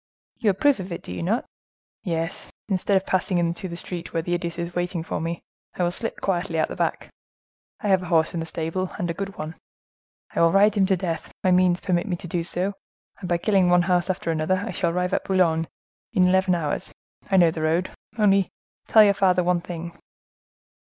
[0.39, 1.45] "You approve of it, do you not?"
[2.03, 5.43] "Yes, instead of passing into the street, where that idiot is waiting for me,
[5.75, 7.09] I will slip quietly out at the back.
[7.81, 9.53] I have a horse in the stable, and a good one.
[10.33, 12.73] I will ride him to death; my means permit me to do so,
[13.19, 15.67] and by killing one horse after another, I shall arrive at Boulogne
[16.13, 16.91] in eleven hours;
[17.29, 17.91] I know the road.
[18.17, 18.49] Only
[18.87, 19.95] tell your father one thing."